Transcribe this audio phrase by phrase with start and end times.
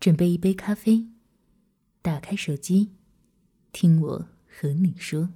[0.00, 1.06] 准备一杯咖啡，
[2.00, 2.92] 打开手机，
[3.70, 5.28] 听我和你说。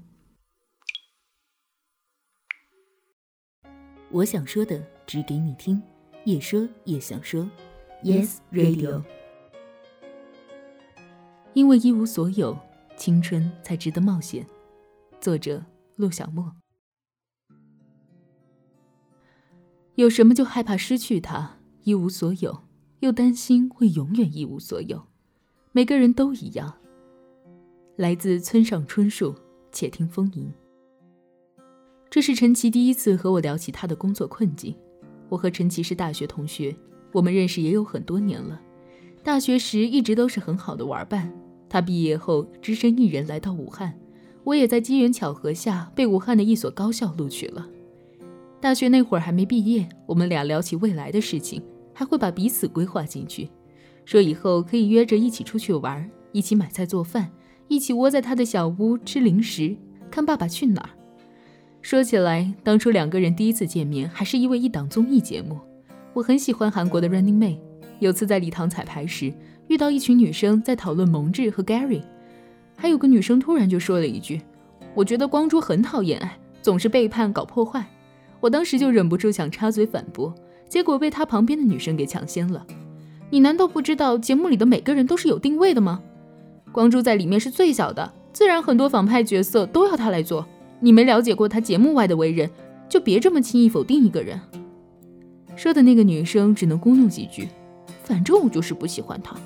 [4.11, 5.83] 我想说的，只给你听，
[6.25, 7.47] 也说也想说。
[8.03, 9.05] Yes Radio。
[11.53, 12.59] 因为一无所有，
[12.96, 14.46] 青春才值得冒险。
[15.21, 16.57] 作者：陆小莫。
[19.96, 21.59] 有什么就害怕失去它？
[21.83, 22.65] 一无所有。
[23.01, 25.02] 又担心会永远一无所有，
[25.73, 26.75] 每个人都一样。
[27.97, 29.35] 来自村上春树，
[29.71, 30.51] 且听风吟。
[32.11, 34.75] 这是陈奇第一次和我聊起他的工作困境。
[35.29, 36.75] 我和陈奇是大学同学，
[37.12, 38.61] 我们认识也有很多年了。
[39.23, 41.33] 大学时一直都是很好的玩伴。
[41.69, 43.99] 他毕业后只身一人来到武汉，
[44.45, 47.69] 我也在机缘巧合下被武汉的一所高校录取了。
[48.61, 51.61] 大学那会儿还没毕业，我们俩聊起未来的事情。
[51.95, 53.48] 还会把彼此规划进去，
[54.04, 57.30] 说以后可以约着一起出去玩，一起买菜做饭，
[57.68, 59.76] 一起窝在他的小屋吃零食，
[60.10, 60.88] 看《爸爸去哪儿》。
[61.80, 65.59] 说起来，当初两个人第一次见面，还是因为一档综艺节目。
[66.12, 67.59] 我很喜欢韩国的 Running Man，
[68.00, 69.32] 有次在礼堂彩排时，
[69.69, 72.03] 遇到一群女生在讨论蒙智和 Gary，
[72.76, 74.41] 还有个女生突然就说了一句
[74.94, 77.84] ：“我觉得光洙很讨厌爱，总是背叛搞破坏。”
[78.41, 80.34] 我当时就忍不住想插嘴反驳。
[80.69, 82.66] 结果被他旁边的女生给抢先了。
[83.31, 86.03] 你难道不知道节目里的每个人都是有定位的吗？
[86.72, 90.47] 光洙在里面是最小的，自然很多反派角色都要他来做。
[90.81, 92.50] 你没了解过他节目外的为人，
[92.88, 94.38] 就别这么轻易否定一个人。
[95.56, 97.49] 说的那个女生只能咕哝几句，
[98.03, 99.37] 反正我就是不喜欢他。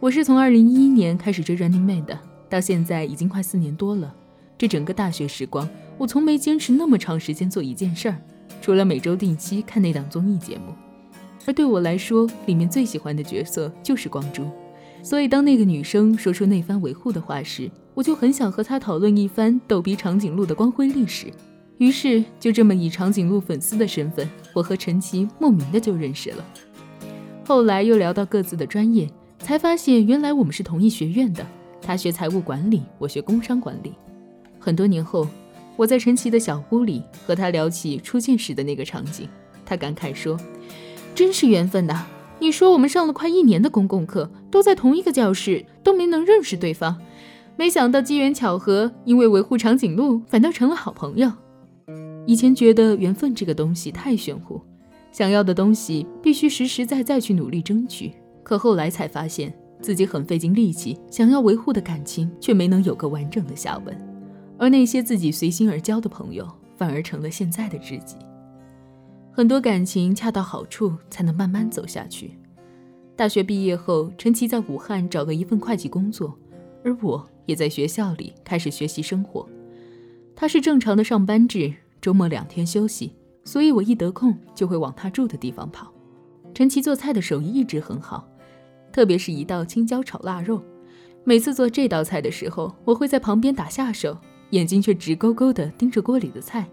[0.00, 2.18] 我是从二零一一年开始追 Running Man 的，
[2.48, 4.14] 到现在已经快四年多了。
[4.56, 5.68] 这整个大学时光，
[5.98, 8.16] 我从没坚持那么长时间做一件事儿。
[8.60, 10.74] 除了每周定期看那档综艺节目，
[11.46, 14.50] 而对我来说，里面最喜欢的角色就是光洙。
[15.02, 21.26] 所以当那个女生说出那番维护的话时，我就很想和她讨论一番逗比长颈鹿的光辉历史。
[21.76, 26.44] 于是就这么以长颈鹿粉丝的身份，我和陈奇莫名的就认识了。
[27.44, 29.10] 后来又聊到各自的专业，
[29.40, 31.46] 才发现原来我们是同一学院的。
[31.82, 33.92] 他学财务管理，我学工商管理。
[34.58, 35.26] 很多年后。
[35.76, 39.28] 我在陈奇的小屋里和他聊起初见时的那个场景，
[39.66, 40.38] 他感慨说
[41.14, 42.06] ：“真是缘分呐！
[42.38, 47.00] 你说我们上了快一年的公共课，都在同一个教室，都没能认识对方，
[47.56, 51.32] 没想到机缘巧合，因为维护长颈鹿，反倒成了好朋友。
[52.26, 54.60] 以前觉得缘分这个东西太玄乎，
[55.10, 63.96] 想要的东西必须实实在在去努力争取，可后来才发现自己很费尽力气想要维护的感情，却没能有个完整的下文。”
[64.58, 68.16] 而那些自己随心而交的朋友，反而成了现在的知己。
[69.32, 72.38] 很多感情恰到好处，才能慢慢走下去。
[73.16, 76.36] 大学毕业后，陈奇在武汉找了一份会计工作，
[76.84, 79.48] 而我也在学校里开始学习生活。
[80.36, 83.12] 他是正常的上班制，周末两天休息，
[83.44, 85.92] 所以我一得空就会往他住的地方跑。
[86.52, 88.28] 陈奇做菜的手艺一直很好，
[88.92, 90.62] 特别是一道青椒炒腊肉。
[91.24, 94.16] 每次做这道菜的时候，我会在旁边打下手。
[94.50, 96.66] 眼睛却直勾勾地盯着锅里的菜，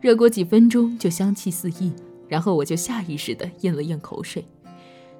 [0.00, 1.92] 热锅几分钟就香气四溢，
[2.28, 4.44] 然后我就下意识地咽了咽口水。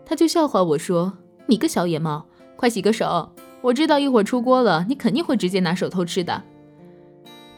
[0.05, 1.13] 他就笑话我说
[1.47, 3.31] ：“你个小野猫，快洗个手！
[3.63, 6.43] 我知道一会儿出锅了，你肯定会直接拿手偷吃的。”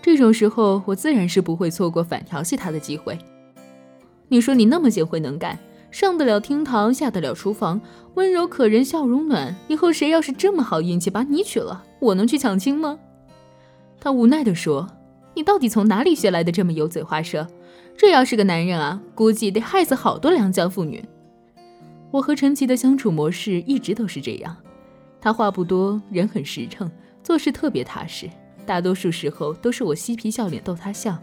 [0.00, 3.18] 这种时候，我自然是不会错过反调戏他的机会。
[4.28, 5.58] 你说你那么贤惠能干，
[5.90, 7.80] 上得了厅堂，下得了厨房，
[8.14, 12.98] 温柔可人，笑容暖，以后谁要是这么好运气把你娶了，我能去抢亲吗？
[14.00, 14.88] 他无奈地说
[15.34, 17.46] ：“你到底从哪里学来的这么油嘴滑舌？
[17.96, 21.04] 这要是个男人啊，估计得害死好多良家妇女。”
[22.12, 24.56] 我和陈奇的相处模式一直都是这样，
[25.20, 26.90] 他话不多，人很实诚，
[27.22, 28.28] 做事特别踏实。
[28.64, 31.16] 大多数时候都是我嬉皮笑脸逗他笑，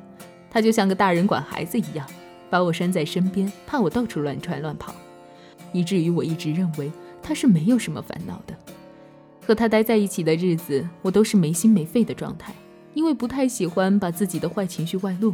[0.49, 2.07] 他就像个大人管孩子一样，
[2.49, 4.93] 把我拴在身边，怕我到处乱窜乱跑，
[5.71, 6.91] 以至于我一直认为
[7.21, 8.55] 他是没有什么烦恼的。
[9.45, 12.53] 和他待在一起的日子，我都是没心没肺的状态。
[12.93, 15.33] 因为不太喜欢把自己的坏情绪外露，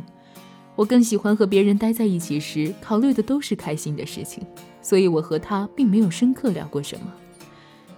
[0.76, 4.46] 我更喜欢和别人待在一起时，考虑的都是开心的事情。
[4.82, 7.14] 所以我和他并没有深刻聊过什么，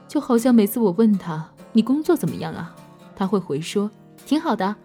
[0.08, 2.76] 就好像每次我问他你工作怎么样啊，
[3.16, 3.90] 他会回说
[4.26, 4.76] 挺好的，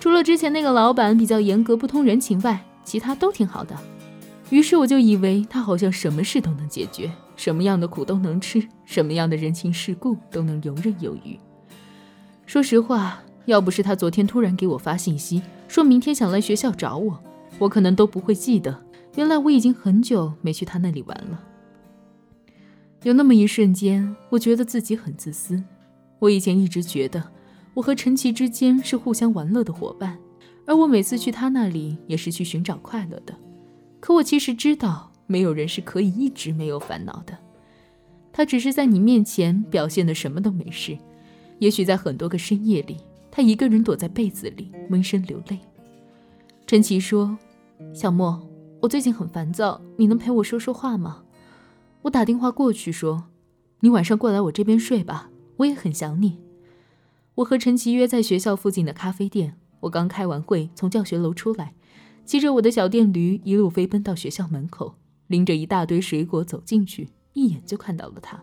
[0.00, 3.76] 除了之前那个老板比较严格不通人情外，其他都挺好的。
[4.50, 11.38] 于是我就以为他好像什么事都能解决，什么样的苦都能吃，什么样的人情世故都能游刃有余。
[12.46, 13.22] 说实话。
[13.48, 17.18] 要不是他昨天突然给我发信息，说明天想来学校找我，
[17.58, 18.84] 我可能都不会记得。
[19.16, 21.42] 原来我已经很久没去他那里玩了。
[23.04, 25.64] 有那么一瞬间，我觉得自己很自私。
[26.18, 27.24] 我以前一直觉得
[27.72, 30.18] 我和陈奇之间是互相玩乐的伙伴，
[30.66, 33.34] 而我每次去他那里也是去寻找快乐的。
[33.98, 37.38] 可我其实知道，没有人是可以一直没有烦恼的。
[38.30, 40.98] 他只是在你面前表现的什么都没事，
[41.60, 42.98] 也许在很多个深夜里，
[43.38, 45.60] 他一个人躲在被子里闷声流泪。
[46.66, 47.38] 陈奇说
[47.94, 48.44] ：“小莫，
[48.82, 51.22] 我最近很烦躁，你能陪我说说话吗？”
[52.02, 53.26] 我打电话过去说
[53.78, 56.40] ：“你晚上过来我这边睡吧，我也很想你。”
[57.36, 59.54] 我和陈奇约在学校附近的咖啡店。
[59.78, 61.74] 我刚开完会，从教学楼出来，
[62.24, 64.96] 骑着我的小电驴一路飞奔到学校门口，
[65.28, 68.42] 拎着一大堆水果走进去，一眼就看到了他。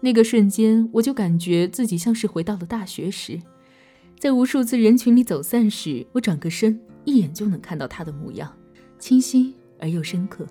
[0.00, 3.38] 那个瞬间，我就感觉自己像是回到了大学时，
[4.24, 8.50] 在无数次人群里走散时，我转个身，一眼就能看到他的模样，
[8.98, 10.46] 清晰而又深刻。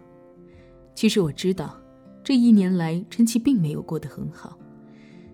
[0.94, 1.75] 其实我知道。
[2.24, 4.60] 这一年来，陈奇并没有过得很好。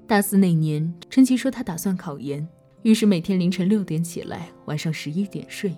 [0.08, 2.48] 大四那年，陈奇说他打算考研，
[2.84, 5.76] 于是每天凌晨六点起来，晚上十一点睡。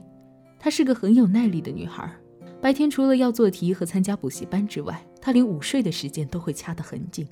[0.60, 2.16] 她是个很有耐力的女孩，
[2.62, 7.28] 白天除了要做题和参加补习班之外，她连午睡的时间都会掐得很紧。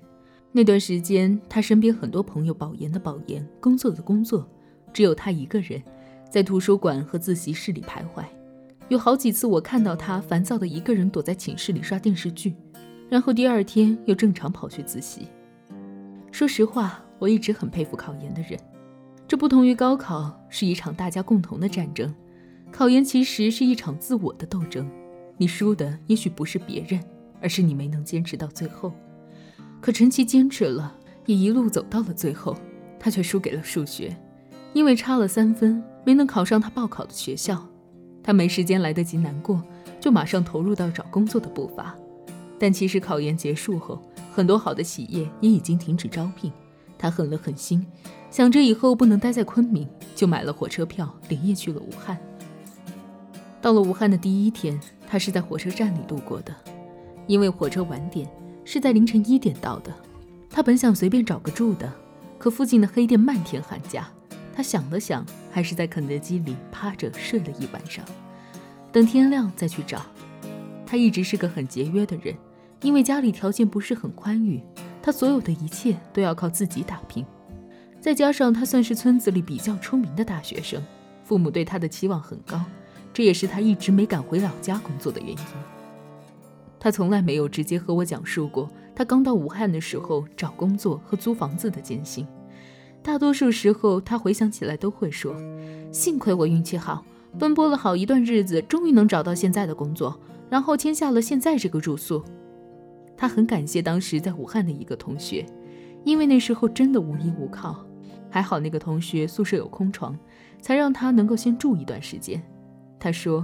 [0.52, 4.50] 那段时间，她身边很多朋友保研的保研，工作的工作，
[4.94, 5.82] 只有他一个人
[6.30, 8.24] 在图书馆和自习室里徘徊。
[8.88, 12.56] 有好几次，我看到他烦躁的一个人躲在寝室里刷电视剧。
[13.10, 15.28] 然后第二天又正常跑去自习。
[16.32, 18.60] 说实话，我一直很佩服考研的人。
[19.28, 22.14] 这不同于高考，是一场大家共同的战争。
[22.72, 24.88] 考研其实是一场自我的斗争。
[25.38, 27.00] 你输的也许不是别人，
[27.42, 28.94] 而是你没能坚持到最后。
[29.82, 30.96] 可陈奇坚持了，
[31.26, 32.56] 也一路走到了最后。
[33.00, 34.16] 他却输给了数学，
[34.74, 37.66] 因为差了三分，没能考上他报考的学校。
[38.22, 39.62] 他没时间来得及难过，
[40.00, 41.96] 就马上投入到找工作的步伐。
[42.60, 44.02] 但其实考研结束后，
[44.34, 46.52] 很多好的企业也已经停止招聘。
[46.98, 47.86] 他狠了狠心，
[48.30, 52.18] 想着以后不能待在昆明，就买了火车票，连夜去了武汉。
[53.62, 54.78] 到了武汉的第一天，
[55.08, 56.54] 他是在火车站里度过的，
[57.26, 58.30] 因为火车晚点，
[58.66, 59.94] 是在凌晨一点到的。
[60.50, 61.92] 他本想随便找个住的，
[62.38, 64.10] 可附近的黑店漫天喊价。
[64.60, 68.04] 他想了想，还是在肯德基里趴着睡了一晚上，
[68.92, 70.02] 等天亮再去找。
[70.86, 72.36] 他一直是个很节约的人。
[72.82, 74.62] 因为家里条件不是很宽裕，
[75.02, 77.26] 他所有的一切都要靠自己打拼。
[78.02, 80.84] 再加上他算是村子里比较出名的大学生，
[81.24, 82.62] 父母对他的期望很高，
[83.14, 85.38] 这也是他一直没敢回老家工作的原因。
[86.78, 92.28] 他从来没有直接和我讲述过他刚到武汉的时候找工作和租房子的艰辛。
[93.02, 95.36] 大多数时候，他回想起来都会说
[95.92, 97.04] ：“幸亏我运气好，
[97.40, 100.20] 奔波了好一段日子，终于能找到现在的工作，
[100.50, 102.24] 然后签下了现在这个住宿。”
[103.18, 105.46] 他很感谢当时在武汉的一个同学，
[106.04, 107.86] 因为那时候真的无依无靠，
[108.30, 110.18] 还好那个同学宿舍有空床，
[110.62, 112.42] 才让他能够先住一段时间。
[113.00, 113.44] 他说：“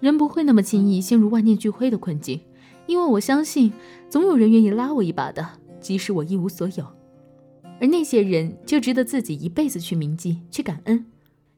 [0.00, 2.40] 人不会那么轻易陷入万念俱灰的困境，
[2.86, 3.72] 因为我相信
[4.10, 5.48] 总有人愿意拉我一把的，
[5.80, 6.84] 即使我一无所有。
[7.80, 11.04] 而那些人就值得自己一辈子去铭记、去感恩，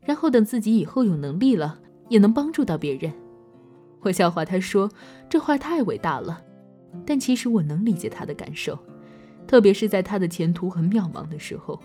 [0.02, 1.78] 然后等自己以后有能力了，
[2.08, 3.12] 也能帮助到别人。”
[4.00, 4.90] 我笑话他说
[5.28, 6.40] ：“这话太伟大了。”
[7.04, 8.78] 但其实我能理解他的感受，
[9.46, 11.78] 特别是在他的前途很渺茫的时候，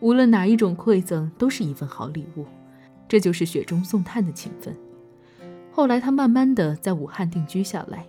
[0.00, 2.44] 无论哪一种馈赠都是一份好礼物。
[3.08, 4.76] 这就是雪中送炭的情分。
[5.70, 8.04] 后来他慢慢的在武汉定居下来，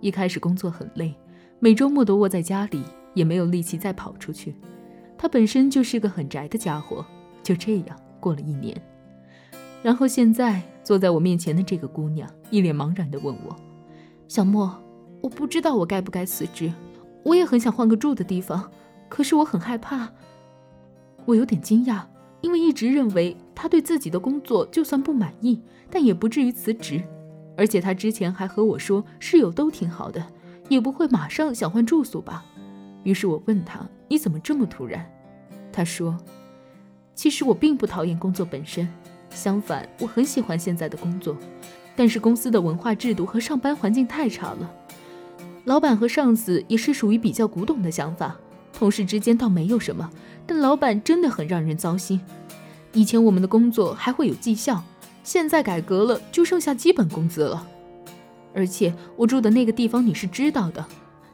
[0.00, 1.14] 一开始工作很累，
[1.58, 2.82] 每周末都窝在家里，
[3.14, 4.54] 也没有力气再跑出去。
[5.22, 7.06] 他本身就是个很宅的家伙，
[7.44, 8.76] 就这样过了一年。
[9.80, 13.54] 然后现在坐在我面前的这个姑娘，一脸茫然的问我
[14.26, 14.76] ：“小莫。”
[15.22, 16.72] 我不知道我该不该辞职，
[17.22, 18.68] 我也很想换个住的地方，
[19.08, 20.10] 可是我很害怕。
[21.24, 22.02] 我有点惊讶，
[22.40, 27.00] 因为一直认为他对自己的工作就算不满意，但也不至于辞职。
[27.56, 30.26] 而且他之前还和我说室友都挺好的，
[30.68, 32.44] 也不会马上想换住宿吧。
[33.04, 35.10] 于是我问他：“你怎么这么突然？”
[35.72, 36.18] 他说
[37.16, 38.86] ：“其实我并不讨厌工作本身，
[39.30, 41.34] 相反，我很喜欢现在的工作，
[41.96, 44.70] 但是公司的文化制度和上班环境太差了。”
[45.64, 48.36] 老板和上司也是属于比较古董的想法，
[48.70, 50.10] 同事之间倒没有什么，
[50.46, 52.20] 但老板真的很让人糟心。
[52.92, 54.84] 以前我们的工作还会有绩效，
[55.24, 57.66] 现在改革了，就剩下基本工资了。
[58.52, 60.84] 而且我住的那个地方你是知道的，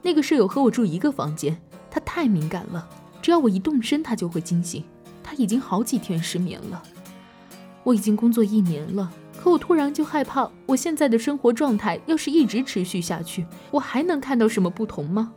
[0.03, 2.89] 那个舍友和我住一个房间，他太敏感了，
[3.23, 4.85] 只要我一动身，他就会惊醒。
[5.23, 6.83] 他已经好几天失眠了。
[7.85, 9.13] 我已经工作一年了。
[9.37, 15.33] 可我突然就害怕，我现在的生活状态要是一直持续下去，我还能看到什么不同吗？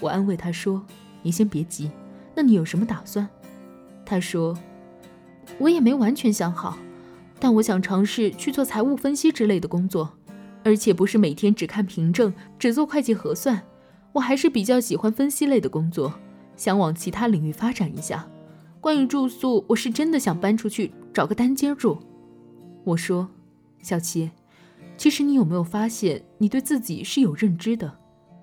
[0.00, 0.84] 我安慰他说
[1.22, 1.90] ：“你先别急，
[2.34, 3.26] 那你有什么打算？”
[4.04, 4.58] 他说
[5.58, 6.76] ：“我也没完全想好，
[7.38, 10.18] 但我想尝试去做财务分析之类的工作，
[10.62, 13.62] 而且不是每天只看凭证，只做会计核算。
[14.12, 16.12] 我还是比较喜欢分析类的工作，
[16.56, 18.26] 想往其他领域发展一下。
[18.80, 21.98] 关于住宿，我是真的想搬出去找个单间住。”
[22.84, 23.28] 我说
[23.82, 24.30] ：“小齐，
[24.96, 27.98] 其实你有没有发现，你对自己是有认知的？”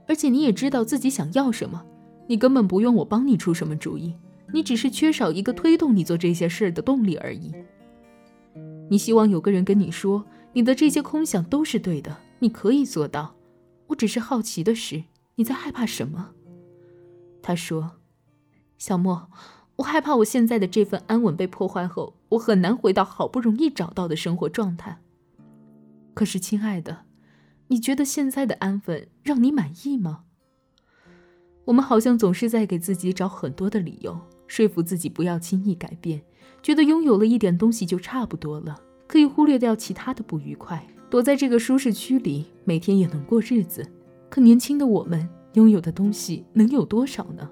[0.07, 1.83] 而且你也知道自己想要什么，
[2.27, 4.15] 你根本不用我帮你出什么主意，
[4.53, 7.51] 你只是缺少一个推动你做这些事儿的动力而已。
[8.89, 13.35] 你希望有个人跟你说，你的这些空想都是对的，你可以做到。
[13.87, 15.03] 我只是好奇的是，
[15.37, 16.31] 你在害怕什么？
[17.41, 17.93] 他说
[18.77, 19.29] ：“小莫，
[19.77, 24.99] 我害怕我现在的这份安稳被破坏后，我很难回到好不容易找到的生活状态。”
[26.13, 27.05] 可是，亲爱的。
[27.69, 30.23] 你觉得现在的安稳让你满意吗？
[31.65, 34.17] 我们好像总是在给自己找很多的理由，
[34.47, 36.23] 说服自己不要轻易改变，
[36.63, 43.85] 觉得拥有了一点东西就差不多了，可以忽略掉其他的不愉快，躲在这个舒适区里，每天也能过日子。
[44.29, 47.49] 可年轻的我们拥有的东西能有多少呢？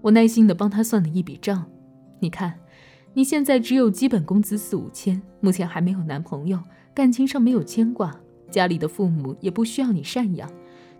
[0.00, 1.64] 我耐心地帮他算了一笔账，
[2.20, 2.54] 你看，
[3.12, 6.58] 你现在只有基本工资四五千，目前还没有男朋友，
[6.94, 8.14] 感情上没有牵挂。
[8.50, 10.48] 家里的父母也不需要你赡养，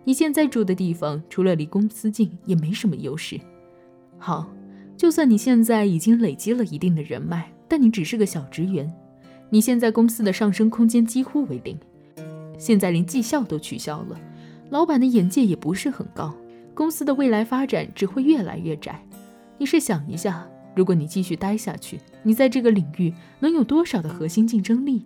[0.03, 3.39] 你现在住的地方除了离公司近，也没什么优势。
[4.17, 4.51] 好，
[4.97, 8.91] 就算你现在已经累积了一定的人脉，但你只是个小职员，
[9.49, 11.77] 你现在公司的上升空间几乎为零，
[12.57, 14.19] 现在连绩效都取消了，
[14.69, 16.33] 老板的眼界也不是很高，
[16.73, 18.99] 公司的未来发展只会越来越窄。
[19.57, 20.45] 你试想一下，
[20.75, 25.05] 如果你继续待下去，你在这个领域能有多少的核心竞争力？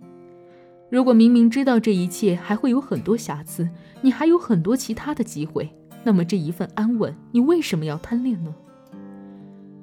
[0.88, 3.68] 如果明明知道这一切还会有很多瑕疵，
[4.00, 5.70] 你还有很多其他的机会，
[6.02, 8.52] 那么这一份安稳，你为什么要贪恋呢？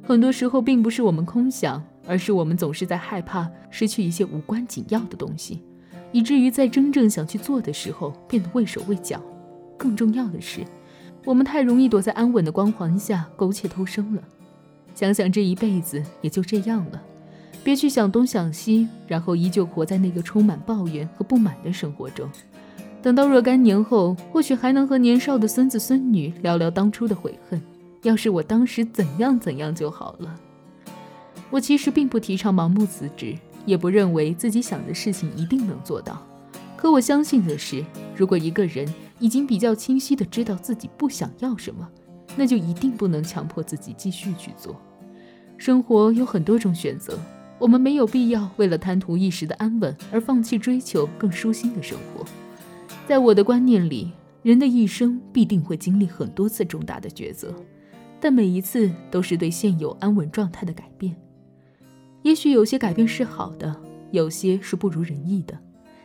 [0.03, 5.63] 很多时候并不是我们空想，而是我们总是在害怕失去一些无关紧要的东西，
[6.12, 9.22] 以至于在真正想去做的时候变得畏手畏脚。
[9.77, 10.65] 更重要的是，
[11.24, 14.22] 我们太容易躲在安稳的光环下苟且偷生了。
[14.96, 17.01] 想想这一辈子也就这样了。
[17.63, 22.29] 别去想东想西，然后依旧活在那个充满抱怨和不满的生活中。
[23.01, 27.62] 等到若干年后，或许还能和年少的孙子孙女聊聊当初的悔恨。
[28.03, 30.36] 要是我当时怎样怎样就好了。
[31.50, 36.25] 我其实并不提倡盲目辞职，也不认为自己想的事情一定能做到。
[36.75, 37.84] 可我相信的是，
[38.15, 38.88] 如果一个人
[39.20, 41.88] 已经比较清晰地知道自己不想要什么，
[42.36, 44.80] 那就一定不能强迫自己继续去做。
[45.58, 47.18] 生活有很多种选择。
[47.60, 52.24] 我们没有必要为了贪图一时的安稳而放弃追求更舒心的生活。
[53.08, 54.12] 在我的观念里，
[54.44, 57.52] 人的一生必定会经历很多次重大的抉择，
[58.20, 61.16] 但每一次都是对现有安稳状态的改变。
[62.22, 63.76] 也许有些改变是好的，
[64.12, 65.58] 有些是不如人意的，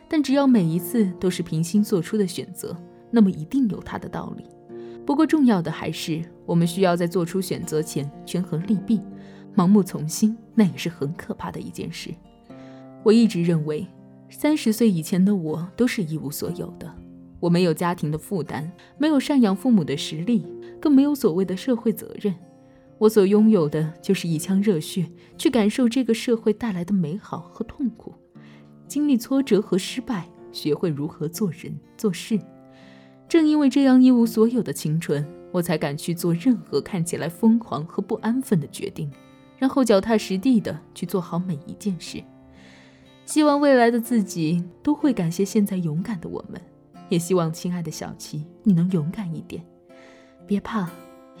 [0.09, 2.75] 但只要每一次都是平心做出的选择，
[3.13, 4.43] 那么一定有它的道理。
[5.05, 8.99] 不过重要的还是，我们需要在做出选择前权衡利弊。
[9.55, 12.09] 盲目从心，那也是很可怕的一件事。
[13.03, 13.85] 我一直认为，
[14.27, 16.91] 三十岁以前的我都是一无所有的。
[17.39, 20.47] 我没有家庭的负担，没有赡养父母的实力，
[20.81, 22.33] 更没有所谓的社会责任。
[22.97, 25.05] 我所拥有的就是一腔热血，
[25.37, 28.15] 去感受这个社会带来的美好和痛苦，
[28.87, 32.39] 经历挫折和失败，学会如何做人做事。
[33.33, 39.09] 正因为这样一无所有的青春，我才敢去做任何看起来疯狂和不安分的决定。
[39.57, 42.23] 然后脚踏实地的去做好每一件事，
[43.25, 46.61] 希望未来的自己都会感谢现在勇敢的我们，
[47.09, 49.65] 也希望亲爱的小七你能勇敢一点，
[50.45, 50.87] 别怕，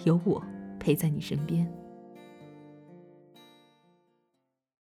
[0.03, 0.41] 有我
[0.79, 1.71] 陪在你身边。